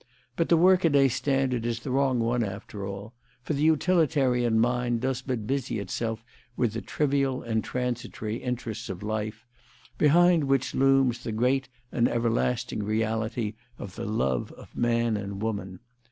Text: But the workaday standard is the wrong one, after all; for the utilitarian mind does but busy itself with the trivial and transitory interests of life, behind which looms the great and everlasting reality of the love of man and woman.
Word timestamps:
But 0.35 0.49
the 0.49 0.57
workaday 0.57 1.09
standard 1.09 1.63
is 1.63 1.81
the 1.81 1.91
wrong 1.91 2.17
one, 2.17 2.43
after 2.43 2.87
all; 2.87 3.13
for 3.43 3.53
the 3.53 3.61
utilitarian 3.61 4.59
mind 4.59 5.01
does 5.01 5.21
but 5.21 5.45
busy 5.45 5.77
itself 5.77 6.25
with 6.57 6.73
the 6.73 6.81
trivial 6.81 7.43
and 7.43 7.63
transitory 7.63 8.37
interests 8.37 8.89
of 8.89 9.03
life, 9.03 9.45
behind 9.99 10.45
which 10.45 10.73
looms 10.73 11.23
the 11.23 11.31
great 11.31 11.69
and 11.91 12.09
everlasting 12.09 12.81
reality 12.81 13.53
of 13.77 13.93
the 13.95 14.05
love 14.07 14.51
of 14.53 14.75
man 14.75 15.15
and 15.17 15.39
woman. 15.39 15.79